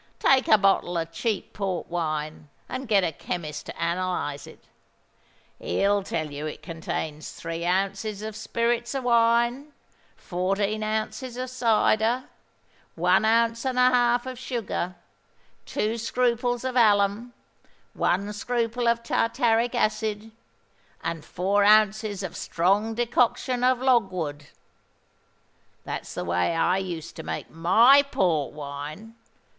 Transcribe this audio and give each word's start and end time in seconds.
Take 0.17 0.47
a 0.47 0.57
bottle 0.57 0.97
of 0.97 1.11
cheap 1.11 1.53
Port 1.53 1.85
wine, 1.85 2.49
and 2.67 2.87
get 2.87 3.03
a 3.03 3.11
chemist 3.11 3.67
to 3.67 3.75
analyse 3.77 4.47
it: 4.47 4.63
he'll 5.59 6.01
tell 6.01 6.31
you 6.31 6.47
it 6.47 6.63
contains 6.63 7.31
three 7.33 7.63
ounces 7.63 8.23
of 8.23 8.35
spirits 8.35 8.95
of 8.95 9.03
wine, 9.03 9.73
fourteen 10.15 10.81
ounces 10.81 11.37
of 11.37 11.51
cyder, 11.51 12.23
one 12.95 13.25
ounce 13.25 13.63
and 13.63 13.77
a 13.77 13.91
half 13.91 14.25
of 14.25 14.39
sugar, 14.39 14.95
two 15.67 15.99
scruples 15.99 16.63
of 16.63 16.75
alum, 16.75 17.31
one 17.93 18.33
scruple 18.33 18.87
of 18.87 19.03
tartaric 19.03 19.75
acid, 19.75 20.31
and 21.03 21.23
four 21.23 21.63
ounces 21.63 22.23
of 22.23 22.35
strong 22.35 22.95
decoction 22.95 23.63
of 23.63 23.79
logwood. 23.83 24.47
That's 25.83 26.15
the 26.15 26.25
way 26.25 26.55
I 26.55 26.79
used 26.79 27.15
to 27.17 27.21
make 27.21 27.51
my 27.51 28.01
Port 28.01 28.51
wine. 28.55 29.13